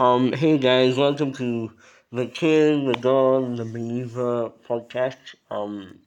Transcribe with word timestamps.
Um, 0.00 0.32
hey 0.32 0.56
guys, 0.56 0.96
welcome 0.96 1.30
to 1.34 1.70
the 2.10 2.24
King, 2.24 2.86
the 2.86 2.94
God, 2.94 3.58
the 3.58 3.66
Believer 3.66 4.50
podcast. 4.66 5.34
Um, 5.50 5.98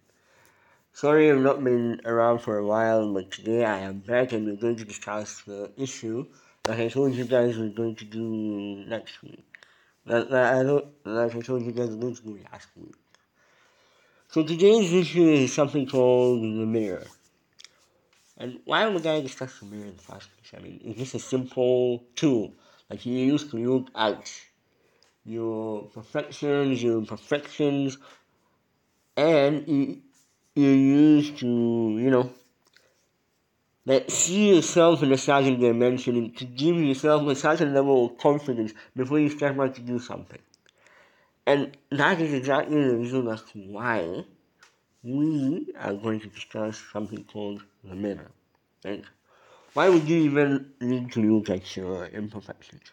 sorry 0.94 1.30
I've 1.30 1.38
not 1.38 1.64
been 1.64 2.02
around 2.04 2.40
for 2.40 2.58
a 2.58 2.66
while, 2.66 3.14
but 3.14 3.30
today 3.30 3.64
I 3.64 3.82
am 3.82 4.00
back 4.00 4.32
and 4.32 4.48
we're 4.48 4.56
going 4.56 4.78
to 4.78 4.84
discuss 4.84 5.44
the 5.46 5.70
issue 5.78 6.26
that 6.64 6.80
I 6.80 6.88
told 6.88 7.14
you 7.14 7.26
guys 7.26 7.56
we're 7.56 7.70
going 7.70 7.96
to 7.98 8.06
do 8.06 8.84
next 8.88 9.22
week. 9.22 9.46
That, 10.08 10.28
that 10.32 10.56
I 10.56 10.64
don't, 10.64 10.88
like 11.06 11.36
I 11.36 11.42
told 11.42 11.62
you 11.62 11.72
guys 11.72 11.90
we're 11.90 12.02
going 12.02 12.16
to 12.16 12.24
do 12.24 12.40
last 12.52 12.70
week. 12.76 12.96
So 14.30 14.42
today's 14.42 14.92
issue 14.92 15.30
is 15.30 15.54
something 15.54 15.86
called 15.86 16.42
the 16.42 16.66
mirror. 16.66 17.06
And 18.40 18.60
why 18.66 18.88
would 18.88 19.06
I 19.06 19.22
discuss 19.22 19.60
the 19.60 19.68
mirror 19.68 19.86
in 19.86 19.98
the 19.98 20.02
first 20.02 20.30
place? 20.34 20.60
I 20.60 20.64
mean, 20.64 20.82
it's 20.84 20.98
just 20.98 21.14
a 21.14 21.20
simple 21.20 22.04
tool 22.16 22.56
use 23.02 23.50
to 23.52 23.58
look 23.58 23.88
at 23.96 24.32
your 25.26 25.84
perfections, 25.84 26.84
your 26.84 26.98
imperfections, 26.98 27.98
and 29.16 29.68
you, 29.68 30.02
you 30.56 30.70
use 30.70 31.32
to, 31.40 31.48
you 31.48 32.10
know, 32.10 32.32
like 33.86 34.10
see 34.10 34.56
yourself 34.56 35.04
in 35.04 35.12
a 35.12 35.18
certain 35.18 35.60
dimension 35.60 36.16
and 36.16 36.38
to 36.38 36.46
give 36.46 36.78
yourself 36.78 37.28
a 37.28 37.36
certain 37.36 37.74
level 37.74 38.06
of 38.06 38.18
confidence 38.18 38.74
before 38.96 39.20
you 39.20 39.30
step 39.30 39.60
out 39.60 39.76
to 39.76 39.82
do 39.82 40.00
something. 40.00 40.40
And 41.46 41.78
that 41.92 42.22
is 42.22 42.34
exactly 42.34 42.82
the 42.82 42.96
reason 42.96 43.28
as 43.28 43.42
to 43.52 43.60
why 43.60 44.24
we 45.04 45.68
are 45.78 45.94
going 45.94 46.22
to 46.22 46.28
discuss 46.28 46.82
something 46.94 47.26
called 47.26 47.62
the 47.84 47.96
mirror. 47.96 48.32
Right? 48.86 49.04
Why 49.74 49.90
would 49.90 50.08
you 50.08 50.18
even 50.18 50.72
need 50.82 51.12
to 51.14 51.22
look 51.22 51.50
at 51.50 51.76
your 51.76 52.06
imperfections? 52.06 52.84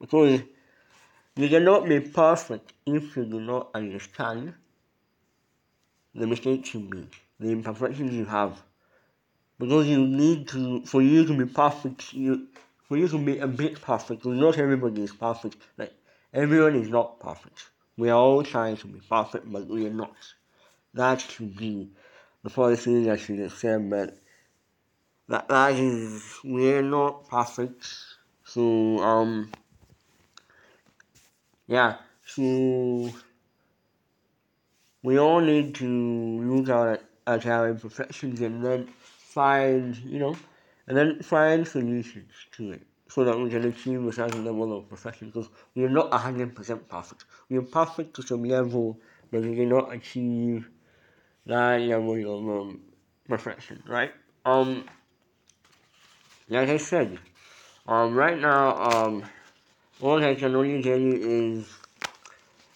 Because 0.00 0.40
you 1.36 1.48
cannot 1.48 1.86
be 1.86 2.00
perfect 2.00 2.72
if 2.86 3.16
you 3.16 3.26
do 3.26 3.38
not 3.40 3.70
understand 3.74 4.54
the 6.14 6.26
mistakes 6.26 6.72
you 6.72 6.80
make, 6.80 7.14
the 7.38 7.50
imperfections 7.50 8.14
you 8.14 8.24
have. 8.24 8.62
Because 9.58 9.86
you 9.86 10.06
need 10.06 10.48
to, 10.48 10.84
for 10.86 11.02
you 11.02 11.26
to 11.26 11.36
be 11.36 11.44
perfect, 11.44 12.14
you, 12.14 12.48
for 12.88 12.96
you 12.96 13.08
to 13.08 13.18
be 13.18 13.38
a 13.38 13.46
bit 13.46 13.80
perfect, 13.80 14.24
not 14.24 14.56
everybody 14.58 15.02
is 15.02 15.12
perfect. 15.12 15.56
Like, 15.76 15.92
everyone 16.32 16.76
is 16.76 16.88
not 16.88 17.20
perfect. 17.20 17.70
We 17.98 18.08
are 18.08 18.18
all 18.18 18.42
trying 18.42 18.78
to 18.78 18.86
be 18.86 19.00
perfect, 19.00 19.52
but 19.52 19.66
we 19.66 19.86
are 19.86 19.92
not. 19.92 20.16
That 20.94 21.20
should 21.20 21.56
be 21.56 21.90
the 22.42 22.50
policy 22.50 23.04
that 23.04 23.20
should 23.20 23.40
accept, 23.40 23.90
but 23.90 24.18
that, 25.28 25.48
that 25.48 25.74
is, 25.74 26.38
we 26.44 26.72
are 26.72 26.82
not 26.82 27.28
perfect. 27.28 27.88
So, 28.44 28.98
um, 28.98 29.50
yeah, 31.66 31.96
so 32.26 33.10
we 35.02 35.18
all 35.18 35.40
need 35.40 35.74
to 35.76 35.86
look 35.86 36.68
out 36.68 36.88
at, 36.88 37.04
at 37.26 37.46
our 37.46 37.70
imperfections 37.70 38.40
and 38.40 38.64
then 38.64 38.88
find, 38.98 39.96
you 39.98 40.18
know, 40.18 40.36
and 40.86 40.96
then 40.96 41.22
find 41.22 41.66
solutions 41.66 42.32
to 42.52 42.72
it 42.72 42.82
so 43.08 43.24
that 43.24 43.38
we 43.38 43.50
can 43.50 43.64
achieve 43.64 44.04
a 44.06 44.12
certain 44.12 44.44
level 44.44 44.76
of 44.76 44.88
perfection 44.88 45.28
because 45.28 45.48
we 45.74 45.84
are 45.84 45.88
not 45.88 46.10
100% 46.10 46.88
perfect. 46.88 47.24
We 47.48 47.58
are 47.58 47.62
perfect 47.62 48.14
to 48.16 48.22
some 48.22 48.44
level, 48.44 48.98
but 49.30 49.42
we 49.42 49.54
cannot 49.54 49.92
achieve 49.92 50.68
that 51.46 51.80
level 51.80 52.14
of 52.14 52.60
um, 52.60 52.80
perfection, 53.28 53.82
right? 53.86 54.12
Um, 54.44 54.84
like 56.48 56.68
I 56.68 56.76
said, 56.76 57.18
um, 57.86 58.14
right 58.14 58.38
now, 58.38 58.76
um, 58.76 59.24
all 60.00 60.22
I 60.22 60.34
can 60.34 60.54
only 60.54 60.82
tell 60.82 60.98
you 60.98 61.14
is 61.14 61.68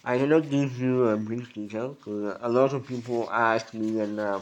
I 0.03 0.17
cannot 0.17 0.49
give 0.49 0.79
you 0.79 1.07
a 1.09 1.17
brief 1.17 1.53
detail 1.53 1.89
because 1.89 2.37
a 2.41 2.49
lot 2.49 2.73
of 2.73 2.87
people 2.87 3.29
ask 3.29 3.73
me 3.73 3.99
and 3.99 4.19
um, 4.19 4.41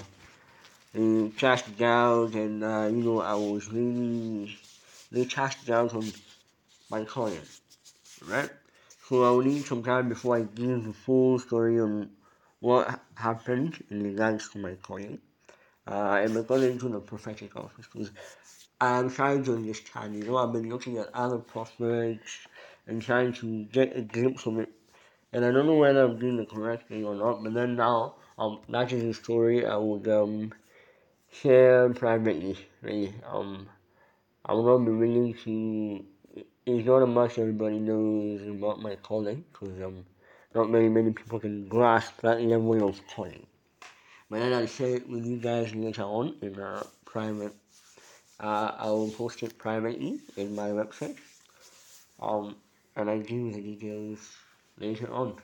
they 0.94 1.30
cast 1.38 1.66
and 1.80 2.64
uh, 2.64 2.88
you 2.92 3.04
know 3.04 3.22
I 3.22 3.34
was 3.34 3.72
really 3.72 4.56
they 5.12 5.26
cast 5.26 5.66
doubt 5.66 5.94
on 5.96 6.12
my 6.90 7.04
client, 7.04 7.48
right? 8.28 8.50
So 9.10 9.24
I 9.24 9.32
will 9.32 9.44
need 9.44 9.66
some 9.66 9.84
time 9.84 10.10
before 10.10 10.38
I 10.38 10.42
give 10.42 10.84
the 10.84 10.94
full 10.94 11.40
story 11.40 11.80
on 11.80 12.10
what 12.60 13.00
happened 13.16 13.84
in 13.90 14.04
regards 14.04 14.50
to 14.50 14.60
my 14.60 14.76
client. 14.82 15.22
Uh, 15.88 16.22
and 16.24 16.36
according 16.38 16.80
to 16.80 16.90
the 16.90 17.00
prophetic 17.00 17.56
office 17.56 17.88
because 17.92 18.12
I'm 18.82 19.10
trying 19.10 19.44
to 19.46 19.54
understand, 19.54 20.16
you 20.16 20.26
know, 20.26 20.38
I've 20.38 20.52
been 20.52 20.70
looking 20.70 20.98
at 20.98 21.10
other 21.14 21.38
prophets 21.38 22.48
and 22.88 23.02
trying 23.02 23.32
to 23.34 23.64
get 23.66 23.96
a 23.96 24.02
glimpse 24.02 24.46
of 24.46 24.60
it. 24.60 24.70
And 25.32 25.46
I 25.46 25.52
don't 25.52 25.66
know 25.66 25.76
whether 25.76 26.04
I'm 26.04 26.20
doing 26.20 26.38
the 26.38 26.46
correct 26.46 26.90
thing 26.90 27.06
or 27.06 27.16
not, 27.16 27.42
but 27.42 27.54
then 27.54 27.76
now, 27.78 28.16
um, 28.38 28.60
that 28.70 28.92
is 28.92 29.04
a 29.04 29.14
story 29.14 29.66
I 29.66 29.78
would, 29.78 30.08
um, 30.10 30.54
share 31.32 31.90
privately, 31.94 32.58
really. 32.82 33.14
Um, 33.26 33.68
I 34.46 34.54
will 34.54 34.78
not 34.78 34.86
be 34.86 34.92
willing 34.92 35.34
to, 35.46 36.44
it's 36.66 36.86
not 36.86 37.02
a 37.02 37.08
much 37.08 37.38
everybody 37.40 37.80
knows 37.80 38.46
about 38.48 38.82
my 38.82 38.96
calling, 38.96 39.46
because, 39.52 39.82
um, 39.82 40.06
not 40.54 40.70
very 40.70 40.90
many 40.90 41.12
people 41.12 41.40
can 41.40 41.68
grasp 41.68 42.22
that 42.22 42.42
level 42.42 42.90
of 42.90 43.00
calling. 43.08 43.46
But 44.30 44.40
then 44.40 44.54
I'll 44.54 44.68
share 44.68 44.98
it 44.98 45.10
with 45.10 45.26
you 45.26 45.38
guys 45.38 45.74
later 45.74 46.04
on 46.04 46.36
in 46.42 46.60
a 46.60 46.86
private 47.06 47.54
uh, 48.40 48.72
I 48.78 48.88
will 48.88 49.10
post 49.12 49.44
it 49.44 49.58
privately 49.58 50.20
in 50.38 50.56
my 50.56 50.70
website. 50.70 51.18
Um, 52.20 52.56
and 52.96 53.10
I'll 53.10 53.20
give 53.20 53.32
you 53.32 53.52
the 53.52 53.62
details 53.62 54.20
later 54.80 55.12
on. 55.12 55.36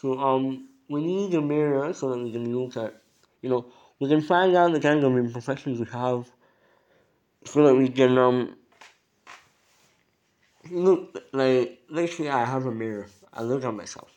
So 0.00 0.18
um, 0.18 0.68
we 0.88 1.04
need 1.04 1.34
a 1.34 1.40
mirror 1.40 1.92
so 1.92 2.10
that 2.10 2.18
we 2.18 2.32
can 2.32 2.56
look 2.56 2.76
at, 2.76 3.02
you 3.40 3.50
know, 3.50 3.66
we 4.00 4.08
can 4.08 4.20
find 4.20 4.56
out 4.56 4.72
the 4.72 4.80
kind 4.80 5.04
of 5.04 5.16
imperfections 5.16 5.78
we 5.80 5.86
have, 5.86 6.28
so 7.44 7.64
that 7.66 7.74
we 7.74 7.88
can 7.88 8.18
um 8.18 8.56
look 10.70 11.22
like 11.32 11.80
let's 11.88 12.16
say 12.16 12.28
I 12.28 12.44
have 12.44 12.66
a 12.66 12.72
mirror. 12.72 13.06
I 13.32 13.42
look 13.42 13.64
at 13.64 13.74
myself, 13.74 14.10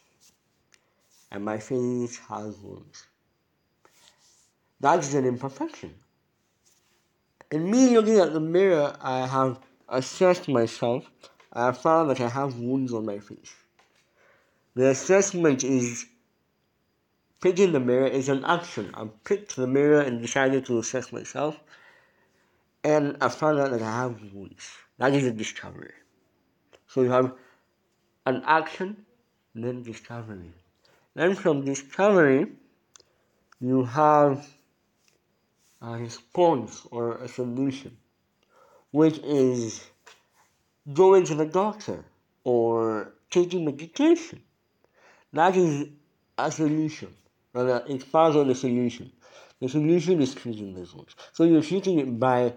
and 1.31 1.45
my 1.45 1.59
face 1.59 2.17
has 2.29 2.57
wounds. 2.59 3.05
That's 4.79 5.13
an 5.13 5.25
imperfection. 5.25 5.93
In 7.51 7.69
me 7.69 7.95
looking 7.95 8.19
at 8.19 8.33
the 8.33 8.39
mirror, 8.39 8.95
I 9.01 9.27
have 9.27 9.59
assessed 9.87 10.47
myself. 10.47 11.09
I 11.53 11.71
found 11.71 12.09
that 12.09 12.19
I 12.19 12.29
have 12.29 12.57
wounds 12.59 12.91
on 12.91 13.05
my 13.05 13.19
face. 13.19 13.53
The 14.73 14.89
assessment 14.89 15.63
is 15.63 16.05
picking 17.41 17.71
the 17.71 17.79
mirror 17.79 18.07
is 18.07 18.29
an 18.29 18.43
action. 18.43 18.91
I 18.95 19.07
picked 19.23 19.55
the 19.55 19.67
mirror 19.67 20.01
and 20.01 20.21
decided 20.21 20.65
to 20.65 20.79
assess 20.79 21.13
myself, 21.13 21.59
and 22.83 23.17
I 23.21 23.29
found 23.29 23.59
out 23.59 23.71
that 23.71 23.81
I 23.81 23.91
have 24.01 24.33
wounds. 24.33 24.67
That 24.97 25.13
is 25.13 25.25
a 25.25 25.31
discovery. 25.31 25.93
So 26.87 27.03
you 27.03 27.11
have 27.11 27.33
an 28.25 28.41
action, 28.45 29.05
then 29.53 29.83
discovery. 29.83 30.51
Then 31.13 31.35
from 31.35 31.63
discovery, 31.63 32.47
you 33.61 33.85
have 33.85 34.45
a 35.85 35.97
response 35.97 36.87
or 36.91 37.17
a 37.17 37.27
solution, 37.27 37.95
which 38.91 39.19
is 39.19 39.85
going 40.93 41.25
to 41.25 41.35
the 41.35 41.45
doctor 41.45 42.03
or 42.43 43.13
taking 43.29 43.65
medication. 43.65 44.41
That 45.33 45.55
is 45.55 45.89
a 46.37 46.51
solution. 46.51 47.13
Rather, 47.53 47.83
it's 47.87 48.05
part 48.05 48.35
of 48.35 48.47
the 48.47 48.55
solution. 48.55 49.11
The 49.61 49.69
solution 49.69 50.21
is 50.21 50.33
treating 50.33 50.73
those 50.73 50.93
wounds. 50.93 51.15
So 51.33 51.43
you're 51.43 51.61
treating 51.61 51.99
it 51.99 52.19
by 52.19 52.53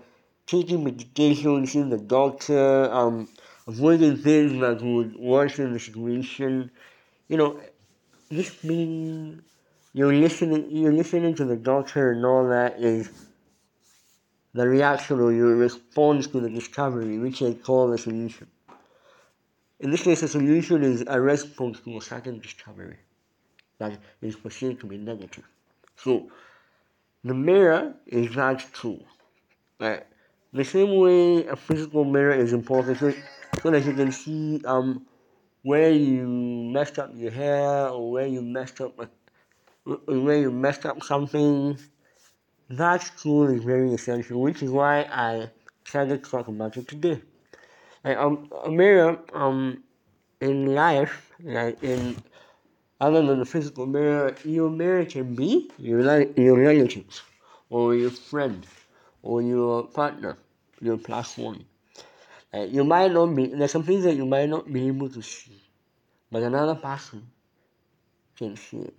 taking 0.46 0.84
medication, 0.84 1.66
seeing 1.66 1.90
the 1.90 1.98
doctor, 1.98 2.90
um, 2.92 3.28
avoiding 3.66 4.16
things 4.16 4.60
that 4.60 4.82
would 4.82 5.16
worsen 5.16 5.72
the 5.72 5.80
situation. 5.80 6.70
You 7.28 7.36
know, 7.36 7.60
just 8.32 8.66
being 8.66 9.42
you're 9.98 10.14
listening 10.14 10.64
you're 10.70 10.92
listening 10.92 11.34
to 11.34 11.44
the 11.44 11.56
doctor 11.56 12.12
and 12.12 12.24
all 12.24 12.48
that 12.48 12.78
is 12.78 13.10
the 14.54 14.66
reaction 14.66 15.18
or 15.20 15.32
your 15.32 15.56
response 15.56 16.28
to 16.28 16.40
the 16.40 16.48
discovery, 16.48 17.18
which 17.18 17.40
they 17.40 17.54
call 17.54 17.88
the 17.88 17.98
solution. 17.98 18.46
In 19.80 19.90
this 19.90 20.02
case, 20.02 20.20
the 20.20 20.28
solution 20.28 20.84
is 20.84 21.04
a 21.06 21.20
response 21.20 21.80
to 21.80 21.98
a 21.98 22.00
certain 22.00 22.38
discovery 22.38 22.98
that 23.78 23.98
is 24.22 24.36
perceived 24.36 24.80
to 24.80 24.86
be 24.86 24.98
negative. 24.98 25.46
So, 25.96 26.30
the 27.24 27.34
mirror 27.34 27.94
is 28.06 28.34
that 28.36 28.64
tool. 28.72 29.04
Right? 29.80 30.04
The 30.52 30.64
same 30.64 30.96
way 30.96 31.46
a 31.46 31.56
physical 31.56 32.04
mirror 32.04 32.34
is 32.34 32.52
important 32.52 32.98
so, 32.98 33.12
so 33.62 33.70
that 33.72 33.84
you 33.84 33.94
can 33.94 34.12
see 34.12 34.62
um, 34.64 35.06
where 35.62 35.90
you 35.90 36.26
messed 36.76 36.98
up 37.00 37.10
your 37.14 37.32
hair 37.32 37.88
or 37.88 38.12
where 38.12 38.26
you 38.26 38.42
messed 38.42 38.80
up 38.80 38.96
where 40.06 40.38
you 40.38 40.50
messed 40.50 40.86
up 40.86 41.02
something. 41.02 41.78
That 42.70 43.10
tool 43.20 43.48
is 43.48 43.64
very 43.64 43.94
essential, 43.94 44.40
which 44.40 44.62
is 44.62 44.70
why 44.70 45.08
I 45.10 45.50
decided 45.84 46.24
to 46.24 46.30
talk 46.30 46.48
about 46.48 46.76
it 46.76 46.86
today. 46.86 47.20
Like, 48.04 48.18
um, 48.18 48.50
a 48.64 48.70
mirror, 48.70 49.18
um, 49.32 49.82
in 50.40 50.74
life, 50.74 51.32
like 51.42 51.82
in 51.82 52.16
other 53.00 53.24
than 53.24 53.38
the 53.38 53.44
physical 53.46 53.86
mirror, 53.86 54.34
your 54.44 54.70
mirror 54.70 55.04
can 55.04 55.34
be 55.34 55.70
your, 55.78 56.00
your 56.38 56.58
relatives, 56.58 57.22
or 57.70 57.94
your 57.94 58.10
friend, 58.10 58.66
or 59.22 59.40
your 59.40 59.84
partner, 59.84 60.36
your 60.80 60.98
plus 60.98 61.38
one. 61.38 61.64
Uh, 62.52 62.62
you 62.62 62.84
might 62.84 63.12
not 63.12 63.26
be, 63.34 63.46
there's 63.46 63.72
some 63.72 63.82
things 63.82 64.04
that 64.04 64.14
you 64.14 64.26
might 64.26 64.48
not 64.48 64.72
be 64.72 64.88
able 64.88 65.08
to 65.08 65.22
see, 65.22 65.62
but 66.30 66.42
another 66.42 66.74
person 66.74 67.26
can 68.36 68.56
see 68.56 68.78
it. 68.78 68.96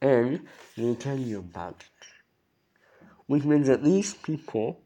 And 0.00 0.46
they 0.76 0.94
tell 0.94 1.18
you 1.18 1.38
about 1.38 1.80
it. 1.80 2.06
Which 3.26 3.44
means 3.44 3.66
that 3.68 3.82
these 3.82 4.14
people, 4.14 4.80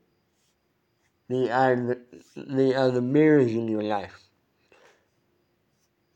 they 1.28 1.50
are 1.50 1.76
the, 1.76 2.00
they 2.36 2.74
are 2.74 2.90
the 2.90 3.02
mirrors 3.02 3.50
in 3.50 3.68
your 3.68 3.82
life. 3.82 4.30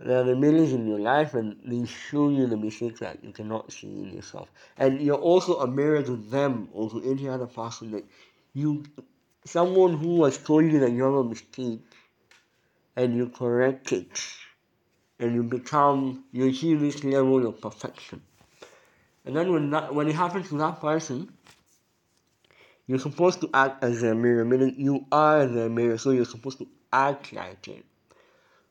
They 0.00 0.14
are 0.14 0.24
the 0.24 0.36
mirrors 0.36 0.72
in 0.72 0.86
your 0.86 0.98
life 0.98 1.34
and 1.34 1.56
they 1.64 1.86
show 1.86 2.28
you 2.28 2.46
the 2.46 2.56
mistakes 2.56 3.00
that 3.00 3.22
you 3.22 3.32
cannot 3.32 3.72
see 3.72 3.86
in 3.86 4.12
yourself. 4.12 4.48
And 4.76 5.00
you're 5.00 5.16
also 5.16 5.60
a 5.60 5.66
mirror 5.66 6.02
to 6.02 6.16
them 6.16 6.68
or 6.72 6.90
to 6.90 7.02
any 7.10 7.28
other 7.28 7.46
person 7.46 7.92
that 7.92 8.04
you 8.52 8.84
someone 9.44 9.96
who 9.96 10.24
has 10.24 10.38
told 10.38 10.64
you 10.64 10.80
that 10.80 10.92
you 10.92 11.04
have 11.04 11.14
a 11.14 11.24
mistake 11.24 11.80
and 12.96 13.16
you 13.16 13.28
correct 13.28 13.92
it 13.92 14.22
and 15.18 15.34
you 15.34 15.42
become 15.42 16.24
you 16.32 16.48
achieve 16.48 16.80
this 16.80 17.04
level 17.04 17.46
of 17.46 17.60
perfection. 17.60 18.22
And 19.24 19.34
then 19.34 19.52
when 19.52 19.70
that 19.70 19.94
when 19.94 20.08
it 20.08 20.14
happens 20.14 20.48
to 20.50 20.58
that 20.58 20.80
person, 20.80 21.32
you're 22.86 22.98
supposed 22.98 23.40
to 23.40 23.50
act 23.54 23.82
as 23.82 24.02
a 24.02 24.14
mirror, 24.14 24.44
meaning 24.44 24.74
you 24.76 25.06
are 25.10 25.46
the 25.46 25.68
mirror, 25.70 25.96
so 25.96 26.10
you're 26.10 26.26
supposed 26.26 26.58
to 26.58 26.68
act 26.92 27.32
like 27.32 27.66
it. 27.68 27.84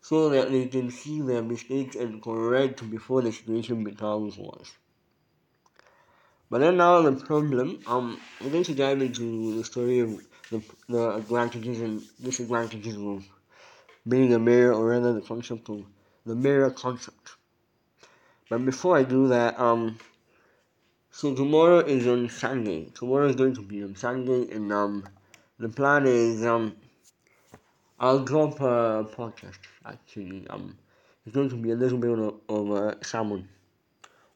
So 0.02 0.30
that 0.30 0.52
they 0.52 0.68
can 0.68 0.92
see 0.92 1.22
their 1.22 1.42
mistakes 1.42 1.96
and 1.96 2.22
correct 2.22 2.88
before 2.92 3.22
the 3.22 3.32
situation 3.32 3.84
becomes 3.84 4.38
worse. 4.38 4.72
But 6.50 6.60
then 6.60 6.78
now 6.78 7.02
the 7.02 7.14
problem, 7.14 7.80
um, 7.88 8.20
we're 8.40 8.52
going 8.52 8.66
to 8.66 8.76
dive 8.76 9.02
into 9.02 9.58
the 9.58 9.64
story 9.64 10.02
of 10.02 10.22
the, 10.52 10.62
the 10.88 11.16
advantages 11.16 11.80
and 11.82 12.04
disadvantages 12.22 12.96
of 12.96 13.26
being 14.08 14.34
a 14.34 14.40
mirror, 14.40 14.74
or 14.74 14.90
rather 14.90 15.14
the 15.14 15.22
concept 15.22 15.70
of 15.70 15.84
the 16.26 16.36
mirror 16.36 16.70
concept. 16.70 17.38
But 18.50 18.66
before 18.66 18.98
I 18.98 19.04
do 19.04 19.30
that, 19.30 19.60
um, 19.60 19.98
so 21.14 21.36
tomorrow 21.36 21.80
is 21.80 22.08
on 22.08 22.28
Sunday. 22.30 22.90
Tomorrow 22.96 23.28
is 23.30 23.36
going 23.36 23.54
to 23.54 23.62
be 23.62 23.84
on 23.84 23.96
Sunday, 23.96 24.52
and 24.52 24.74
um, 24.74 25.04
the 25.60 25.70
plan 25.70 26.08
is 26.08 26.44
um, 26.44 26.76
I'll 28.00 28.26
drop 28.26 28.60
a 28.60 29.06
podcast. 29.16 29.60
Actually, 29.86 30.48
um, 30.50 30.76
it's 31.26 31.36
going 31.36 31.50
to 31.50 31.56
be 31.56 31.70
a 31.70 31.76
little 31.76 32.00
bit 32.00 32.18
of, 32.50 32.70
a 32.72 33.06
sermon 33.06 33.48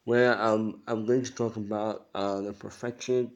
where 0.04 0.40
um, 0.40 0.80
I'm 0.86 1.04
going 1.04 1.24
to 1.24 1.32
talk 1.32 1.56
about 1.56 2.06
uh, 2.14 2.40
the 2.40 2.52
perfection 2.52 3.32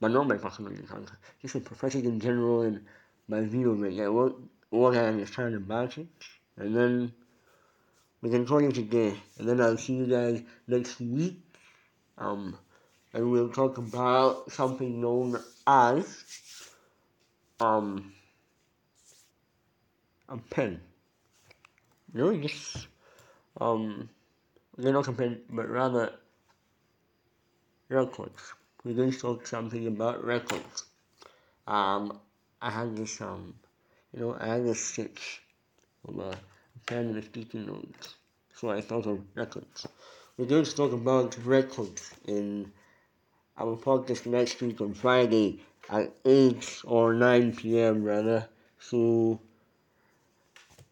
but 0.00 0.10
not 0.10 0.26
my 0.26 0.36
personal 0.36 0.72
encounter. 0.72 1.16
Just 1.42 1.54
the 1.54 1.60
profession 1.60 2.04
in 2.06 2.20
general 2.20 2.62
and 2.62 2.84
my 3.28 3.42
view 3.42 3.70
of 3.70 3.84
it, 3.84 3.92
like 3.94 4.08
what, 4.08 4.34
what 4.70 4.96
I 4.96 5.06
understand 5.06 5.54
about 5.54 5.98
it. 5.98 6.08
And 6.56 6.74
then 6.74 7.12
we 8.22 8.30
can 8.30 8.46
call 8.46 8.64
it 8.64 8.74
today. 8.74 9.14
And 9.38 9.48
then 9.48 9.60
I'll 9.60 9.76
see 9.76 9.94
you 9.94 10.06
guys 10.06 10.42
next 10.66 11.00
week. 11.00 11.38
Um, 12.20 12.56
and 13.12 13.30
we'll 13.30 13.48
talk 13.48 13.78
about 13.78 14.52
something 14.52 15.00
known 15.00 15.40
as 15.66 16.22
um, 17.58 18.12
a 20.28 20.36
pen. 20.36 20.80
Know, 22.12 22.36
just 22.36 22.86
um, 23.60 24.08
not 24.76 25.08
a 25.08 25.12
pen, 25.12 25.40
but 25.48 25.68
rather 25.68 26.12
records 27.88 28.52
We're 28.84 28.94
going 28.94 29.12
to 29.12 29.18
talk 29.18 29.46
something 29.46 29.86
about 29.86 30.24
records. 30.24 30.84
Um, 31.66 32.20
I 32.60 32.70
had 32.70 32.96
this, 32.96 33.20
um, 33.20 33.54
you 34.12 34.20
know, 34.20 34.36
I 34.38 34.46
had 34.46 34.64
this 34.66 34.84
sketch 34.84 35.42
of 36.06 36.18
a 36.18 36.38
pen 36.86 37.06
and 37.06 37.16
a 37.18 37.22
sticky 37.22 37.58
notes. 37.58 38.14
So 38.54 38.70
I 38.70 38.80
thought 38.80 39.06
of 39.06 39.20
records. 39.34 39.86
We're 40.40 40.46
going 40.46 40.64
to 40.64 40.74
talk 40.74 40.94
about 40.94 41.36
records 41.44 42.14
in 42.26 42.72
our 43.58 43.76
podcast 43.76 44.24
next 44.24 44.58
week 44.62 44.80
on 44.80 44.94
Friday 44.94 45.60
at 45.90 46.16
8 46.24 46.80
or 46.84 47.12
9 47.12 47.56
p.m. 47.56 48.02
rather. 48.02 48.48
So, 48.78 49.38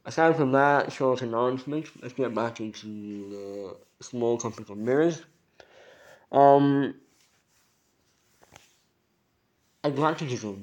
aside 0.04 0.36
from 0.36 0.52
that 0.52 0.92
short 0.92 1.22
announcement, 1.22 1.86
let's 2.02 2.12
get 2.12 2.34
back 2.34 2.60
into 2.60 3.30
the 3.30 4.04
small 4.04 4.36
topic 4.36 4.68
of 4.68 4.76
mirrors. 4.76 5.22
Um, 6.30 6.96
of 10.44 10.58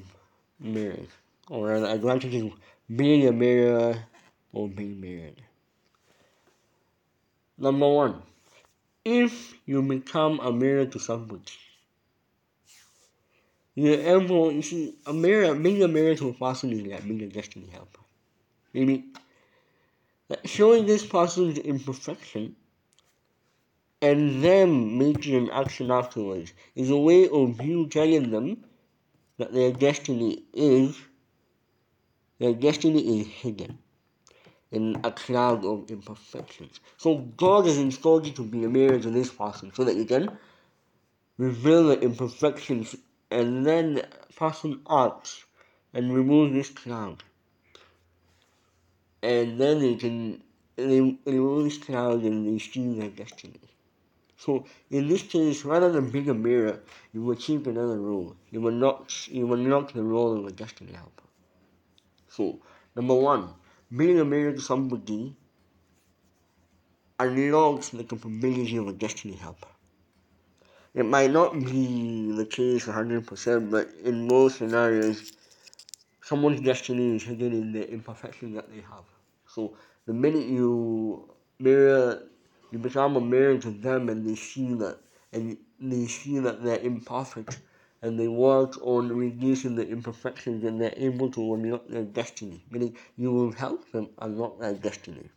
marriage, 0.60 1.10
or 1.50 1.80
the 1.80 1.92
advantages 1.92 2.44
of 2.44 2.52
being 2.96 3.28
a 3.28 3.32
mirror 3.32 3.98
or 4.54 4.70
being 4.70 5.02
married. 5.02 5.42
Number 7.58 7.90
one, 7.90 8.22
if 9.06 9.54
you 9.66 9.82
become 9.84 10.40
a 10.40 10.52
mirror 10.52 10.86
to 10.88 11.00
somebody, 11.00 11.54
you're 13.76 14.00
able, 14.00 14.52
you 14.52 14.62
see, 14.62 14.96
a 15.06 15.14
mirror, 15.14 15.54
being 15.56 15.84
a 15.84 15.88
mirror 15.88 16.16
to 16.16 16.30
a 16.30 16.34
person 16.34 16.74
is 16.74 16.82
like 16.82 17.04
being 17.04 17.22
a 17.22 17.28
destiny 17.28 17.70
helper. 17.72 18.02
Maybe 18.74 19.06
like 20.30 20.48
showing 20.48 20.86
this 20.86 21.06
person's 21.06 21.58
imperfection 21.60 22.56
and 24.02 24.44
them 24.44 24.98
making 24.98 25.36
an 25.36 25.50
action 25.52 25.92
afterwards 25.92 26.54
is 26.76 26.90
a 26.90 26.98
way 26.98 27.30
of 27.30 27.62
you 27.62 27.88
telling 27.88 28.32
them 28.32 28.64
that 29.38 29.54
their 29.54 29.72
destiny 29.72 30.44
is 30.54 30.98
their 32.40 32.54
destiny 32.54 33.20
is 33.20 33.28
hidden 33.28 33.78
in 34.76 35.00
a 35.06 35.12
cloud 35.12 35.64
of 35.64 35.90
imperfections. 35.90 36.82
So 36.98 37.20
God 37.38 37.66
has 37.66 37.78
installed 37.78 38.26
you 38.26 38.34
to 38.34 38.44
be 38.44 38.66
a 38.66 38.70
mirror 38.70 39.00
to 39.00 39.10
this 39.10 39.32
person 39.32 39.72
so 39.74 39.86
that 39.86 39.96
you 39.96 40.04
can 40.04 40.38
reveal 41.38 41.84
the 41.88 42.00
imperfections 42.02 42.94
and 43.32 43.66
then 43.66 44.02
person 44.36 44.82
acts 44.90 45.46
and 45.94 46.14
remove 46.14 46.54
this 46.54 46.70
cloud. 46.70 47.24
And 49.24 49.58
then 49.58 49.80
they 49.80 49.96
can 49.96 50.44
remove 50.78 51.64
this 51.64 51.78
cloud 51.78 52.24
and 52.24 52.46
they 52.46 52.60
see 52.60 53.00
their 53.00 53.10
destiny. 53.10 53.62
So 54.38 54.66
in 54.92 55.08
this 55.08 55.24
case, 55.24 55.64
rather 55.64 55.90
than 55.90 56.10
being 56.10 56.30
a 56.30 56.34
mirror, 56.34 56.82
you 57.14 57.22
will 57.22 57.38
achieve 57.38 57.66
another 57.66 58.00
role. 58.00 58.36
You 58.52 58.60
will 58.60 58.80
not 58.86 59.28
you 59.30 59.48
will 59.48 59.66
not 59.74 59.94
the 59.94 60.04
role 60.04 60.38
of 60.38 60.46
a 60.46 60.52
destiny 60.52 60.92
helper. 60.92 61.24
So 62.28 62.60
number 62.96 63.16
one, 63.16 63.54
being 63.90 64.20
a 64.20 64.26
mirror 64.26 64.54
to 64.54 64.62
somebody 64.62 65.36
unlocks 67.20 67.90
the 67.90 68.04
capability 68.04 68.78
of 68.78 68.88
a 68.88 68.94
destiny 68.94 69.36
helper. 69.36 69.68
It 70.94 71.06
might 71.06 71.32
not 71.32 71.54
be 71.54 72.32
the 72.32 72.46
case 72.46 72.86
100%, 72.86 73.70
but 73.70 73.90
in 74.04 74.28
most 74.28 74.58
scenarios, 74.60 75.34
someone's 76.22 76.62
destiny 76.62 77.16
is 77.16 77.24
hidden 77.24 77.54
in 77.54 77.72
the 77.72 77.90
imperfection 77.92 78.54
that 78.54 78.70
they 78.70 78.82
have. 78.82 79.06
So 79.48 79.78
the 80.06 80.14
minute 80.14 80.48
you 80.48 81.30
mirror 81.60 82.24
you 82.72 82.80
become 82.80 83.16
a 83.16 83.22
mirror 83.22 83.58
to 83.58 83.72
them 83.72 84.10
and 84.10 84.28
they 84.28 84.36
see 84.36 84.74
that 84.74 84.98
and 85.32 85.58
they 85.80 86.08
see 86.08 86.40
that 86.40 86.64
they're 86.64 86.80
imperfect 86.80 87.60
and 88.06 88.20
they 88.20 88.28
work 88.28 88.78
on 88.84 89.12
reducing 89.12 89.74
the 89.76 89.88
imperfections 89.88 90.64
and 90.64 90.80
they're 90.80 90.94
able 90.96 91.32
to 91.32 91.56
unlock 91.56 91.88
their 91.88 92.04
destiny. 92.04 92.62
Meaning 92.70 92.96
you 93.18 93.32
will 93.32 93.52
help 93.52 93.92
them 93.92 94.10
unlock 94.20 94.60
their 94.60 94.76
destiny. 94.76 95.28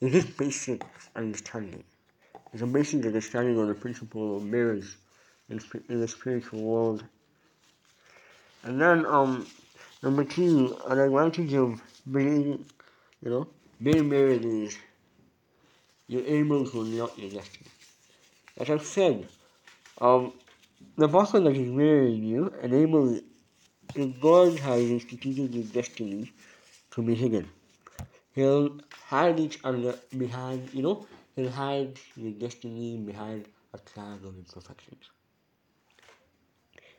It's 0.00 0.12
just 0.12 0.36
basic 0.36 0.82
understanding. 1.14 1.84
It's 2.52 2.62
a 2.62 2.66
basic 2.66 3.06
understanding 3.06 3.60
of 3.60 3.68
the 3.68 3.74
principle 3.74 4.38
of 4.38 4.42
mirrors 4.42 4.96
in, 5.50 5.60
in 5.88 6.00
the 6.00 6.08
spiritual 6.08 6.62
world. 6.62 7.04
And 8.64 8.80
then 8.80 9.06
um 9.06 9.46
number 10.02 10.24
two, 10.24 10.76
an 10.88 10.98
advantage 10.98 11.54
of 11.54 11.80
being 12.10 12.66
you 13.22 13.30
know, 13.30 13.46
being 13.80 14.08
married 14.08 14.44
is 14.44 14.76
you're 16.08 16.26
able 16.26 16.68
to 16.68 16.80
unlock 16.80 17.16
your 17.16 17.30
destiny. 17.30 17.70
As 18.56 18.68
I've 18.68 18.84
said, 18.84 19.28
um, 20.00 20.32
the 20.98 21.08
person 21.08 21.44
that 21.44 21.56
is 21.56 21.70
marrying 21.70 22.24
you 22.24 22.52
enables 22.60 23.20
God 24.20 24.58
has 24.58 24.80
instituted 24.80 25.54
your 25.54 25.64
destiny 25.64 26.32
to 26.90 27.02
be 27.02 27.14
hidden. 27.14 27.48
He'll 28.34 28.80
hide 29.06 29.38
it 29.38 29.58
under 29.62 29.94
behind, 30.16 30.74
you 30.74 30.82
know, 30.82 31.06
he'll 31.36 31.50
hide 31.50 32.00
your 32.16 32.32
destiny 32.32 32.96
behind 32.96 33.46
a 33.72 33.78
cloud 33.78 34.24
of 34.24 34.36
imperfections. 34.36 35.04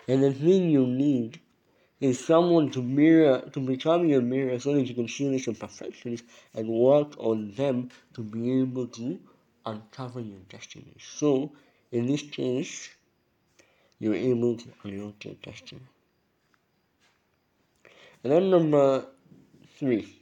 And 0.08 0.24
the 0.24 0.32
thing 0.32 0.70
you 0.70 0.88
need 0.88 1.42
is 2.00 2.24
someone 2.26 2.72
to 2.72 2.82
mirror, 2.82 3.42
to 3.52 3.60
become 3.60 4.08
your 4.08 4.22
mirror 4.22 4.58
so 4.60 4.76
that 4.76 4.84
you 4.84 4.96
can 4.96 5.10
see 5.10 5.30
these 5.30 5.48
imperfections 5.50 6.24
and 6.56 6.70
work 6.70 7.18
on 7.18 7.52
them 7.52 7.90
to 8.14 8.22
be 8.22 8.62
able 8.62 8.88
to 8.88 9.20
uncover 9.66 10.22
your 10.22 10.40
destiny. 10.48 10.96
So, 11.00 11.52
in 11.92 12.06
this 12.06 12.22
case, 12.22 12.90
you're 14.00 14.16
able 14.16 14.56
to 14.58 14.70
your 14.86 15.14
destiny. 15.44 15.82
And 18.24 18.34
then 18.34 18.50
number 18.50 19.06
three, 19.78 20.22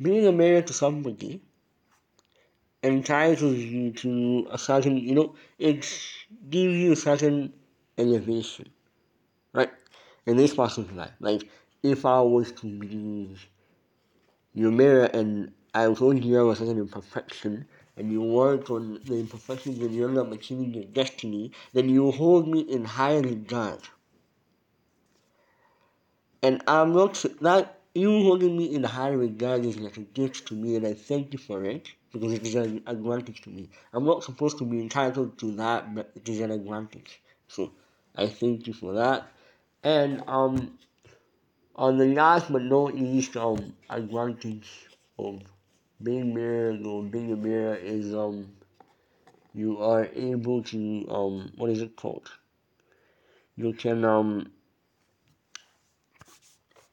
being 0.00 0.26
a 0.26 0.32
mirror 0.32 0.62
to 0.62 0.72
somebody 0.72 1.40
entitles 2.82 3.56
you 3.58 3.92
to 3.92 4.48
a 4.50 4.58
certain, 4.58 4.96
you 4.96 5.14
know, 5.14 5.34
it 5.58 5.80
gives 6.50 6.74
you 6.74 6.92
a 6.92 6.96
certain 6.96 7.52
elevation, 7.96 8.68
right? 9.52 9.70
In 10.26 10.36
this 10.36 10.54
person's 10.54 10.90
life. 10.92 11.12
Like, 11.20 11.48
if 11.82 12.04
I 12.04 12.20
was 12.20 12.52
to 12.52 12.66
be 12.66 13.36
your 14.54 14.70
mirror 14.70 15.04
and 15.04 15.52
I 15.74 15.92
told 15.94 16.24
you 16.24 16.38
I 16.38 16.42
was 16.42 16.58
certain 16.58 16.78
imperfection, 16.78 17.66
and 17.96 18.10
you 18.10 18.22
work 18.22 18.70
on 18.70 19.00
the 19.04 19.18
imperfections 19.18 19.78
and 19.78 19.94
you 19.94 20.06
end 20.08 20.18
up 20.18 20.32
achieving 20.32 20.72
your 20.74 20.84
destiny, 20.84 21.52
then 21.72 21.88
you 21.88 22.10
hold 22.10 22.48
me 22.48 22.60
in 22.60 22.84
high 22.84 23.18
regard. 23.18 23.80
And 26.42 26.62
I'm 26.66 26.92
not 26.92 27.24
that 27.40 27.78
you 27.94 28.22
holding 28.22 28.56
me 28.56 28.74
in 28.74 28.84
high 28.84 29.10
regard 29.10 29.64
is 29.64 29.78
like 29.78 29.96
a 29.98 30.00
gift 30.00 30.48
to 30.48 30.54
me, 30.54 30.76
and 30.76 30.86
I 30.86 30.94
thank 30.94 31.32
you 31.32 31.38
for 31.38 31.64
it 31.64 31.88
because 32.12 32.32
it 32.32 32.46
is 32.46 32.54
an 32.54 32.82
advantage 32.86 33.42
to 33.42 33.50
me. 33.50 33.68
I'm 33.92 34.04
not 34.04 34.24
supposed 34.24 34.58
to 34.58 34.64
be 34.64 34.80
entitled 34.80 35.38
to 35.38 35.52
that, 35.56 35.94
but 35.94 36.10
it 36.14 36.28
is 36.28 36.40
an 36.40 36.50
advantage. 36.50 37.20
So 37.48 37.72
I 38.16 38.26
thank 38.28 38.66
you 38.66 38.72
for 38.72 38.94
that. 38.94 39.28
And 39.84 40.22
um, 40.26 40.78
on 41.76 41.98
the 41.98 42.06
last 42.06 42.52
but 42.52 42.62
not 42.62 42.94
least 42.94 43.36
um 43.36 43.74
advantage 43.90 44.88
of 45.18 45.40
being 46.02 46.34
mirrored 46.34 46.84
or 46.86 47.02
being 47.02 47.32
a 47.32 47.36
mirror 47.36 47.74
is 47.74 48.14
um 48.14 48.52
you 49.54 49.78
are 49.78 50.06
able 50.14 50.62
to 50.62 51.06
um 51.10 51.52
what 51.56 51.70
is 51.70 51.80
it 51.82 51.96
called? 51.96 52.30
You 53.56 53.72
can 53.72 54.04
um 54.04 54.50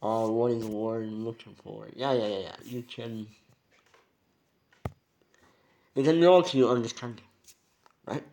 uh 0.02 0.28
what 0.28 0.52
is 0.52 0.64
the 0.64 0.72
word 0.72 1.08
looking 1.08 1.56
for? 1.64 1.88
Yeah 1.96 2.14
yeah 2.14 2.28
yeah 2.28 2.40
yeah. 2.40 2.56
You 2.64 2.84
can 2.84 3.28
it 5.96 6.04
can 6.04 6.22
help 6.22 6.54
you 6.54 6.70
understand 6.70 7.22
right? 8.06 8.24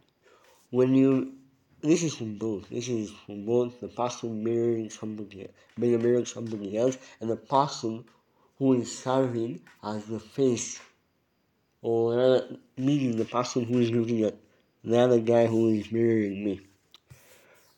When 0.70 0.94
you 0.94 1.34
this 1.82 2.02
is 2.02 2.14
from 2.14 2.38
both. 2.38 2.68
This 2.68 2.88
is 2.88 3.10
from 3.26 3.44
both 3.44 3.80
the 3.80 3.88
person 3.88 4.42
mirroring 4.42 4.90
somebody 4.90 5.48
being 5.78 5.94
a 5.94 5.98
mirror 5.98 6.24
somebody 6.24 6.76
else 6.76 6.98
and 7.20 7.30
the 7.30 7.36
person 7.36 8.04
who 8.58 8.74
is 8.74 8.98
serving 8.98 9.60
as 9.82 10.04
the 10.06 10.20
face 10.20 10.80
or 11.82 12.42
meeting 12.76 13.16
the 13.16 13.24
person 13.24 13.64
who 13.64 13.78
is 13.80 13.90
looking 13.90 14.22
at 14.24 14.34
the 14.84 14.98
other 14.98 15.20
guy 15.20 15.46
who 15.46 15.68
is 15.68 15.90
mirroring 15.92 16.44
me. 16.44 16.60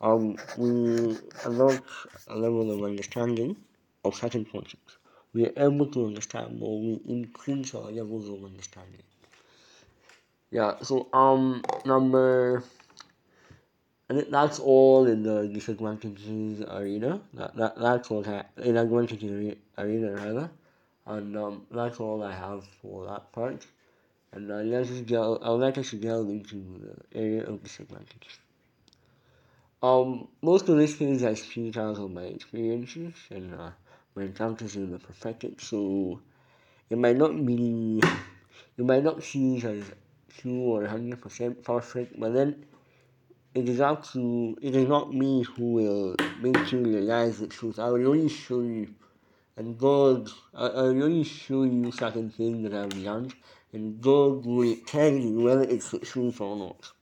Um, 0.01 0.37
we 0.57 1.19
unlock 1.45 1.85
a 2.29 2.37
level 2.37 2.71
of 2.71 2.83
understanding 2.85 3.57
of 4.05 4.15
certain 4.15 4.45
concepts. 4.45 4.99
We 5.33 5.47
are 5.47 5.53
able 5.57 5.87
to 5.87 6.07
understand 6.07 6.59
more, 6.59 6.81
we 6.81 7.01
increase 7.07 7.75
our 7.75 7.91
levels 7.91 8.29
of 8.29 8.45
understanding. 8.45 9.03
Yeah, 10.51 10.79
so 10.83 11.09
um 11.13 11.63
number 11.85 12.63
think 14.19 14.31
that's 14.31 14.59
all 14.59 15.07
in 15.07 15.23
the 15.23 15.49
disadvantages 15.49 16.63
arena. 16.63 17.21
That, 17.35 17.57
that 17.57 17.79
that's 17.79 18.11
I 18.11 18.45
in 18.57 18.77
advantages 18.77 19.57
arena 19.77 20.13
rather. 20.13 20.51
And 21.09 21.37
um 21.37 21.67
that's 21.71 21.99
all 22.01 22.23
I 22.23 22.33
have 22.33 22.65
for 22.81 23.07
that 23.07 23.33
part. 23.33 23.67
And 24.33 24.51
uh, 24.53 24.57
let's 24.57 24.89
just 24.91 25.07
delve, 25.07 25.39
I'll 25.43 25.57
let 25.57 25.79
us 25.79 25.91
delve 25.93 26.29
into 26.29 26.57
the 26.57 27.19
area 27.19 27.47
of 27.47 27.63
disadvantages. 27.63 28.39
Um, 29.83 30.29
most 30.43 30.69
of 30.69 30.77
these 30.77 30.97
things 30.97 31.23
I 31.25 31.35
speak 31.35 31.77
out 31.79 31.97
of 31.97 32.11
my 32.11 32.25
experiences 32.25 33.15
and 33.31 33.55
uh, 33.55 33.71
my 34.15 34.25
encounters 34.25 34.77
in 34.77 34.91
the 34.91 34.99
prophetic, 34.99 35.61
so 35.61 36.21
it 36.91 36.99
might 36.99 37.17
not 37.17 37.47
be, 37.47 38.03
you 38.77 38.85
might 38.85 39.05
not 39.05 39.23
see 39.23 39.57
it 39.57 39.65
as 39.65 39.85
true 40.37 40.61
or 40.61 40.83
100% 40.83 41.63
perfect, 41.65 42.21
but 42.21 42.35
then 42.35 42.67
it 43.55 43.69
is 43.69 43.81
up 43.81 44.05
to, 44.13 44.59
it 44.61 44.75
is 44.77 44.89
not 44.89 45.15
me 45.15 45.43
who 45.43 45.73
will 45.73 46.17
make 46.41 46.71
you 46.71 46.81
realize 46.81 47.39
the 47.39 47.47
truth. 47.47 47.79
I 47.79 47.89
will 47.89 48.09
only 48.09 48.29
show 48.29 48.61
you. 48.61 48.89
And 49.59 49.77
God, 49.77 50.31
I, 50.55 50.67
I 50.69 50.83
only 50.83 51.25
show 51.25 51.65
you 51.65 51.91
certain 51.91 52.31
things 52.31 52.63
that 52.63 52.73
I've 52.73 52.97
learned, 52.97 53.35
and 53.73 54.01
God 54.01 54.47
will 54.47 54.77
tell 54.87 55.13
you 55.13 55.41
whether 55.41 55.65
it's 55.65 55.93
truth 56.05 56.41
or 56.41 56.57
not. 56.57 56.93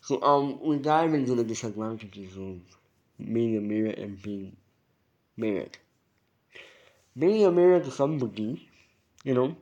So 0.00 0.22
um, 0.22 0.58
we 0.62 0.78
dive 0.78 1.12
into 1.12 1.34
the 1.34 1.44
disadvantages 1.44 2.34
of 2.38 2.60
being 3.18 3.58
a 3.58 3.60
mirror 3.60 3.90
and 3.90 4.20
being 4.22 4.56
married. 5.36 5.76
Being 7.18 7.44
a 7.44 7.52
mirror 7.52 7.80
to 7.80 7.90
somebody, 7.90 8.66
you 9.22 9.34
know, 9.34 9.54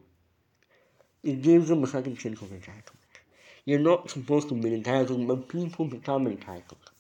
it 1.25 1.43
gives 1.43 1.69
them 1.69 1.83
a 1.83 1.89
certain 1.89 2.17
sense 2.17 2.41
of 2.43 2.49
entitlement. 2.51 3.13
You're 3.65 3.81
not 3.81 4.09
supposed 4.09 4.49
to 4.51 4.55
be 4.55 4.73
entitled, 4.73 5.27
but 5.27 5.49
people 5.49 5.87
become 5.87 6.29
entitled. 6.29 6.91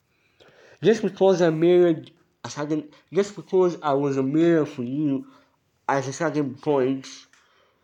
Just 0.82 1.02
because 1.02 1.38
they're 1.38 1.52
mirrored 1.52 2.10
a 2.44 2.50
certain, 2.50 2.88
just 3.12 3.36
because 3.36 3.78
I 3.82 3.92
was 3.92 4.16
a 4.16 4.22
mirror 4.22 4.66
for 4.66 4.82
you 4.82 5.26
at 5.88 6.06
a 6.08 6.12
certain 6.12 6.54
point, 6.54 7.06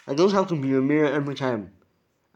I 0.07 0.15
don't 0.15 0.33
have 0.33 0.49
to 0.49 0.57
be 0.57 0.75
a 0.75 0.81
mirror 0.81 1.13
every 1.13 1.35
time. 1.35 1.73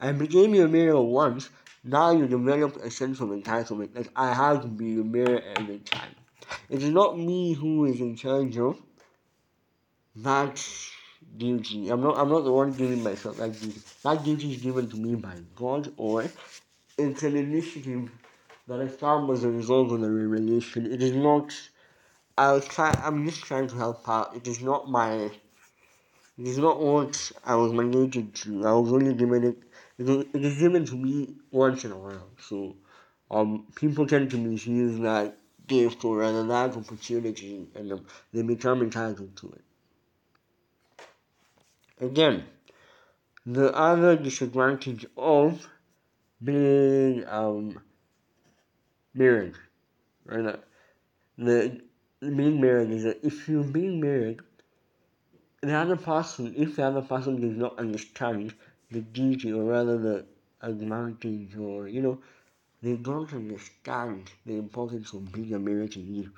I 0.01 0.13
became 0.13 0.55
your 0.55 0.69
mirror 0.69 1.01
once, 1.01 1.51
now 1.85 2.13
you 2.13 2.27
develop 2.27 2.77
a 2.77 2.91
sense 2.91 3.21
of 3.21 3.31
entitlement 3.31 3.95
that 3.95 4.09
I 4.15 4.33
have 4.33 4.63
to 4.63 4.69
be 4.69 5.01
a 5.01 5.05
mirror 5.05 5.43
every 5.57 5.79
time. 5.79 6.15
It 6.69 6.83
is 6.83 6.91
not 6.91 7.19
me 7.19 7.55
who 7.55 7.87
is 7.87 8.01
in 8.01 8.17
charge 8.17 8.57
of 8.57 8.81
that 10.17 10.65
duty. 11.37 11.89
I'm 11.89 12.01
not 12.01 12.19
I'm 12.19 12.29
not 12.29 12.45
the 12.45 12.53
one 12.53 12.73
giving 12.73 13.03
myself 13.03 13.39
that 13.39 13.59
duty. 13.61 13.81
That 14.05 14.25
duty 14.25 14.53
is 14.53 14.63
given 14.63 14.89
to 14.91 14.97
me 14.97 15.15
by 15.17 15.35
God 15.57 15.93
or 15.97 16.25
it's 16.99 17.23
an 17.23 17.37
initiative 17.37 18.11
that 18.69 18.81
I 18.81 18.87
found 18.87 19.31
as 19.31 19.45
a 19.45 19.51
result 19.51 19.93
of 19.93 20.01
the 20.01 20.11
revelation. 20.11 20.87
It 20.87 21.03
is 21.03 21.13
not 21.13 21.53
I 22.37 22.53
was 22.53 22.67
try 22.67 22.91
I'm 23.03 23.27
just 23.29 23.43
trying 23.43 23.69
to 23.69 23.77
help 23.77 24.09
out. 24.09 24.35
It 24.37 24.47
is 24.49 24.61
not 24.63 24.89
my 24.89 25.13
it 26.39 26.47
is 26.47 26.59
not 26.59 26.81
what 26.81 27.33
I 27.45 27.55
was 27.55 27.73
mandated 27.73 28.35
to. 28.43 28.67
I 28.67 28.73
was 28.73 28.93
only 28.93 29.15
given 29.15 29.45
it 29.45 29.59
it 29.99 30.45
is, 30.45 30.59
given 30.59 30.85
to 30.87 30.97
me 30.97 31.35
once 31.51 31.85
in 31.85 31.93
a 31.93 31.99
while. 31.99 32.31
So 32.41 32.77
um 33.31 33.67
people 33.75 34.07
tend 34.07 34.31
to 34.31 34.39
misuse 34.39 34.99
that 35.01 35.37
gift 35.67 36.05
or 36.05 36.19
rather 36.19 36.45
that 36.47 36.77
opportunity 36.77 37.69
and 37.75 37.93
um, 37.93 38.07
they 38.33 38.43
become 38.43 38.83
entitled 38.83 39.37
to 39.37 39.53
it. 39.53 39.65
Again, 42.05 42.45
the 43.47 43.73
other 43.75 44.17
disadvantage 44.17 45.07
of 45.17 45.69
being 46.43 47.25
um, 47.29 47.81
married, 49.15 49.55
right? 50.25 50.61
The 51.39 51.81
being 52.31 52.61
married 52.61 52.91
is 52.91 53.03
that 53.05 53.25
if 53.25 53.49
you're 53.49 53.65
being 53.65 54.01
married, 54.01 54.41
the 55.61 55.75
other 55.75 55.97
person, 55.97 56.55
if 56.57 56.77
the 56.77 56.85
other 56.85 57.03
person 57.03 57.41
does 57.41 57.57
not 57.57 57.79
understand 57.79 58.55
the 58.91 59.01
duty 59.01 59.53
or 59.53 59.65
rather 59.65 59.99
the 59.99 60.25
advantage 60.61 61.57
or 61.57 61.89
you 61.89 62.01
know, 62.03 62.19
they 62.83 62.95
don't 62.97 63.33
understand 63.33 64.31
the 64.47 64.55
importance 64.57 65.13
of 65.13 65.33
being 65.33 65.55
a 65.55 65.59
mirror 65.59 65.89
to 65.89 66.01
you. 66.01 66.33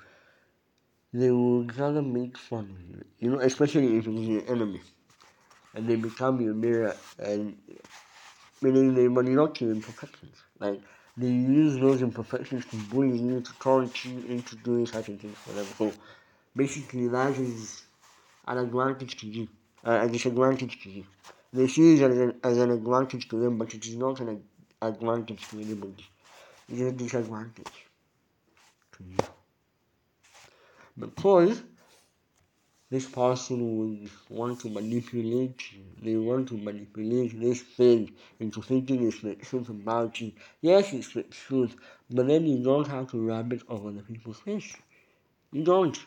They 1.13 1.31
will 1.31 1.63
of 1.63 2.05
make 2.05 2.37
fun 2.37 2.69
of 2.71 2.89
you, 2.89 3.05
you 3.19 3.31
know, 3.31 3.39
especially 3.39 3.97
if 3.97 4.07
it's 4.07 4.19
your 4.19 4.43
enemy 4.51 4.81
and 5.73 5.87
they 5.87 5.95
become 5.95 6.41
your 6.41 6.53
mirror 6.53 6.95
and 7.19 7.57
meaning 8.61 8.95
they 8.95 9.07
manipulate 9.07 9.61
your 9.61 9.71
imperfections. 9.71 10.35
Like 10.59 10.81
they 11.17 11.27
use 11.27 11.79
those 11.79 12.01
imperfections 12.01 12.65
to 12.65 12.75
bully 12.75 13.17
you, 13.17 13.41
to 13.41 13.53
taunt 13.59 14.05
you 14.05 14.23
into 14.27 14.55
doing 14.57 14.85
certain 14.85 15.17
things, 15.17 15.37
whatever. 15.45 15.69
So 15.77 15.93
basically 16.55 17.07
that 17.07 17.37
is 17.37 17.83
an 18.47 18.57
advantage 18.57 19.17
to 19.17 19.27
you, 19.27 19.47
uh, 19.85 20.01
a 20.03 20.09
disadvantage 20.09 20.81
to 20.83 20.89
you. 20.89 21.05
They 21.53 21.67
see 21.67 21.95
it 21.95 22.01
as 22.01 22.17
an, 22.17 22.39
as 22.43 22.57
an 22.57 22.71
advantage 22.71 23.29
to 23.29 23.39
them, 23.39 23.57
but 23.57 23.73
it 23.73 23.85
is 23.85 23.95
not 23.95 24.19
an 24.19 24.43
advantage 24.81 25.47
to 25.49 25.59
anybody. 25.59 26.05
It 26.69 26.79
is 26.79 26.81
a 26.81 26.91
disadvantage 26.91 27.87
to 28.97 29.03
you. 29.03 29.17
Because 30.97 31.61
this 32.91 33.07
person 33.07 33.77
will 33.77 34.09
want 34.29 34.59
to 34.61 34.69
manipulate 34.69 35.73
you. 35.73 35.83
They 36.01 36.15
want 36.15 36.47
to 36.49 36.57
manipulate 36.57 37.39
this 37.39 37.61
thing 37.61 38.11
into 38.39 38.61
thinking 38.61 39.07
it's 39.07 39.21
the 39.21 39.35
truth 39.35 39.69
about 39.69 40.21
you. 40.21 40.31
Yes, 40.61 40.93
it's 40.93 41.13
the 41.13 41.23
truth, 41.23 41.75
but 42.09 42.27
then 42.27 42.45
you 42.45 42.63
don't 42.63 42.87
have 42.87 43.09
to 43.11 43.27
rub 43.27 43.53
it 43.53 43.63
over 43.69 43.91
the 43.91 44.03
people's 44.03 44.39
face. 44.39 44.75
You 45.51 45.63
don't. 45.63 45.97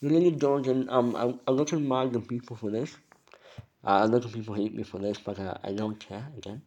You 0.00 0.08
really 0.08 0.30
don't, 0.30 0.66
and 0.66 0.90
um, 0.90 1.16
I, 1.16 1.34
I 1.48 1.52
look 1.52 1.72
at 1.72 1.80
mad 1.80 2.12
the 2.12 2.20
people 2.20 2.56
for 2.56 2.70
this. 2.70 2.96
Uh, 3.84 4.00
a 4.02 4.06
lot 4.06 4.24
of 4.24 4.32
people 4.32 4.54
hate 4.54 4.74
me 4.74 4.84
for 4.84 4.98
this, 4.98 5.18
but 5.18 5.38
uh, 5.38 5.54
I 5.64 5.72
don't 5.72 5.98
care, 5.98 6.26
again. 6.36 6.62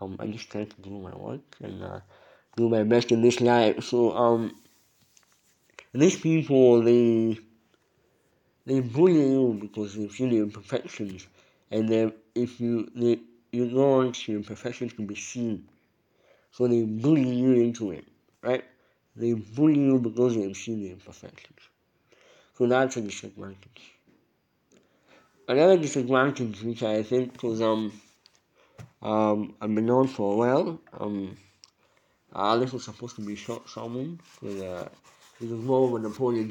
Um, 0.00 0.16
I 0.18 0.26
just 0.26 0.50
try 0.50 0.64
to 0.64 0.82
do 0.82 0.90
my 0.90 1.14
work 1.16 1.40
and 1.62 1.82
uh, 1.82 2.00
do 2.56 2.68
my 2.68 2.82
best 2.82 3.12
in 3.12 3.22
this 3.22 3.40
life. 3.40 3.82
So, 3.84 4.12
um, 4.16 4.54
these 5.92 6.18
people, 6.18 6.82
they, 6.82 7.38
they 8.66 8.80
bully 8.80 9.14
you 9.14 9.58
because 9.60 9.94
they 9.94 10.08
see 10.08 10.26
your 10.26 10.44
imperfections, 10.44 11.26
and 11.70 11.88
then 11.88 12.12
if 12.34 12.60
you, 12.60 12.88
they, 12.94 13.20
you 13.52 13.66
want 13.76 14.26
your 14.26 14.38
imperfections 14.38 14.92
to 14.94 15.02
be 15.02 15.14
seen. 15.14 15.68
So 16.50 16.66
they 16.66 16.82
bully 16.82 17.28
you 17.28 17.52
into 17.52 17.92
it, 17.92 18.04
right? 18.42 18.64
They 19.14 19.34
bully 19.34 19.78
you 19.78 19.98
because 19.98 20.34
they've 20.34 20.56
seen 20.56 20.82
the 20.82 20.90
imperfections. 20.90 21.60
So 22.58 22.66
that's 22.66 22.96
a 22.96 23.02
disadvantage. 23.02 23.92
Another 25.48 25.76
disadvantage 25.76 26.62
which 26.62 26.82
I 26.82 27.02
think 27.02 27.42
was 27.42 27.62
um 27.62 27.92
um 29.02 29.54
I've 29.60 29.74
been 29.74 29.86
known 29.86 30.08
for 30.08 30.32
a 30.32 30.36
while, 30.36 30.80
um 30.98 31.36
uh, 32.32 32.56
this 32.56 32.72
was 32.72 32.84
supposed 32.84 33.16
to 33.16 33.22
be 33.22 33.36
short 33.36 33.68
salmon 33.68 34.20
with 34.42 34.60
uh 34.60 34.88
it 35.40 35.50
was 35.50 35.60
more 35.60 35.86
of 35.88 35.94
a 35.94 36.08
Napoleon. 36.08 36.50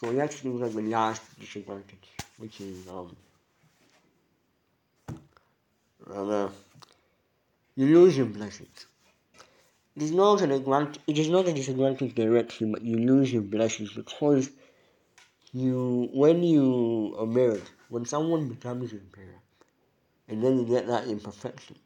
So 0.00 0.10
was 0.10 0.44
like 0.44 0.72
the 0.72 0.80
last 0.80 1.20
disadvantage, 1.38 2.08
which 2.38 2.58
is 2.62 2.88
um 2.88 3.14
you 7.76 7.86
lose 7.86 8.16
your 8.16 8.24
blessings. 8.26 8.86
It 9.94 10.02
is 10.04 10.12
not 10.12 10.40
an 10.40 10.52
advantage 10.52 11.02
it 11.06 11.18
is 11.18 11.28
not 11.28 11.48
a 11.48 11.52
disadvantage 11.52 12.14
directly, 12.14 12.70
but 12.70 12.80
you 12.80 12.96
lose 12.98 13.30
your 13.30 13.42
blessings 13.42 13.92
because 13.92 14.48
you 15.52 16.08
when 16.14 16.42
you 16.42 17.14
are 17.18 17.26
married, 17.26 17.68
when 17.90 18.06
someone 18.06 18.48
becomes 18.48 18.92
your 18.92 19.02
parent, 19.12 19.44
and 20.28 20.42
then 20.42 20.60
you 20.60 20.64
get 20.64 20.86
that 20.86 21.08
imperfection, 21.08 21.76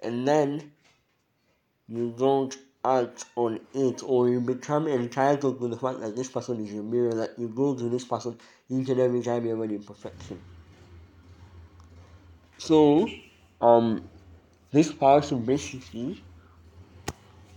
and 0.00 0.26
then 0.26 0.72
you 1.86 2.12
don't 2.18 2.56
act 2.84 3.26
on 3.36 3.60
it, 3.74 4.02
or 4.04 4.28
you 4.28 4.40
become 4.40 4.88
entitled 4.88 5.60
to 5.60 5.68
the 5.68 5.76
fact 5.76 6.00
that 6.00 6.16
this 6.16 6.30
person 6.30 6.64
is 6.64 6.72
your 6.72 6.82
mirror, 6.82 7.14
that 7.14 7.38
you 7.38 7.48
go 7.48 7.74
to 7.74 7.88
this 7.88 8.04
person 8.04 8.38
each 8.68 8.88
and 8.88 9.00
every 9.00 9.22
time 9.22 9.44
you 9.44 9.50
have 9.50 9.60
an 9.60 9.70
imperfection. 9.70 10.42
So, 12.58 13.08
um, 13.60 14.08
this 14.72 14.92
person 14.92 15.44
basically, 15.44 16.24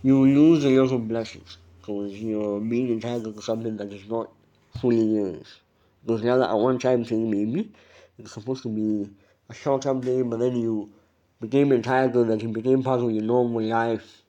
you 0.02 0.24
lose 0.26 0.64
a 0.64 0.70
lot 0.70 0.92
of 0.92 1.08
blessings 1.08 1.58
because 1.80 2.12
you're 2.14 2.60
being 2.60 2.90
entitled 2.92 3.34
to 3.36 3.42
something 3.42 3.76
that 3.76 3.92
is 3.92 4.06
not 4.08 4.32
fully 4.80 5.02
yours. 5.16 5.60
Because 6.04 6.22
now 6.22 6.38
that 6.38 6.50
at 6.50 6.58
one 6.58 6.78
time 6.78 7.04
thing 7.04 7.30
maybe, 7.30 7.72
it's 8.18 8.32
supposed 8.32 8.62
to 8.64 8.68
be 8.68 9.10
a 9.48 9.54
short 9.54 9.82
term 9.82 10.02
thing, 10.02 10.28
but 10.28 10.38
then 10.40 10.56
you 10.56 10.92
became 11.40 11.72
entitled 11.72 12.30
and 12.30 12.42
it 12.42 12.52
became 12.52 12.82
part 12.82 13.00
of 13.00 13.10
your 13.10 13.22
normal 13.24 13.62
life. 13.62 14.23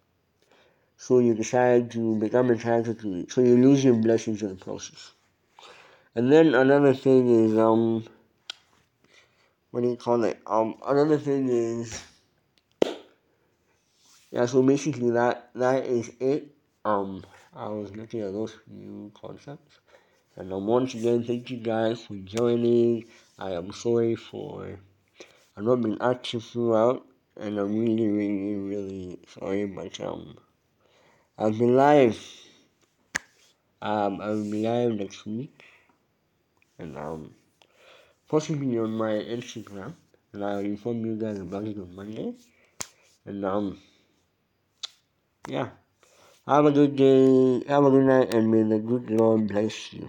So 0.97 1.19
you 1.19 1.33
decide 1.33 1.91
to 1.91 2.17
become 2.19 2.51
entitled 2.51 2.99
to 3.01 3.15
it. 3.15 3.31
So 3.31 3.41
you 3.41 3.57
lose 3.57 3.83
your 3.83 3.95
blessings 3.95 4.41
in 4.41 4.49
the 4.49 4.55
process. 4.55 5.11
And 6.15 6.31
then 6.31 6.55
another 6.55 6.93
thing 6.93 7.45
is 7.45 7.57
um 7.57 8.05
what 9.71 9.81
do 9.81 9.89
you 9.89 9.97
call 9.97 10.23
it? 10.23 10.39
Um 10.47 10.75
another 10.85 11.17
thing 11.17 11.49
is 11.49 12.01
yeah, 14.31 14.45
so 14.45 14.61
basically 14.63 15.11
that 15.11 15.49
that 15.55 15.85
is 15.85 16.11
it. 16.19 16.55
Um 16.83 17.23
I 17.53 17.67
was 17.69 17.95
looking 17.95 18.21
at 18.21 18.33
those 18.33 18.53
few 18.67 19.11
concepts. 19.13 19.79
And 20.37 20.51
um, 20.51 20.67
once 20.67 20.93
again, 20.93 21.23
thank 21.23 21.49
you 21.49 21.57
guys 21.57 22.01
for 22.03 22.15
joining. 22.15 23.05
I 23.39 23.51
am 23.51 23.71
sorry 23.71 24.15
for 24.15 24.77
I've 25.57 25.63
not 25.63 25.81
been 25.81 25.97
active 26.01 26.43
throughout, 26.43 27.05
and 27.37 27.57
I'm 27.57 27.79
really, 27.79 28.09
really, 28.09 28.55
really 28.55 29.19
sorry, 29.39 29.65
but 29.65 29.97
um, 30.01 30.35
I'll 31.37 31.51
be 31.51 31.65
live. 31.65 32.19
Um, 33.81 34.21
I'll 34.21 34.43
be 34.43 34.65
live 34.65 34.93
next 34.93 35.25
week, 35.25 35.63
and 36.79 36.97
um, 36.97 37.35
possibly 38.27 38.77
on 38.79 38.91
my 38.91 39.11
Instagram, 39.11 39.93
and 40.33 40.43
I'll 40.43 40.59
inform 40.59 41.05
you 41.05 41.15
guys 41.15 41.39
about 41.39 41.65
it 41.65 41.77
on 41.77 41.95
Monday. 41.95 42.33
And 43.25 43.45
um, 43.45 43.79
yeah. 45.47 45.69
Have 46.47 46.67
a 46.67 46.71
good 46.71 46.95
day, 46.95 47.63
have 47.67 47.85
a 47.85 47.89
good 47.89 48.05
night, 48.05 48.31
and 48.31 48.51
may 48.51 48.61
the 48.61 48.77
good 48.77 49.09
Lord 49.09 49.47
bless 49.47 49.91
you. 49.93 50.07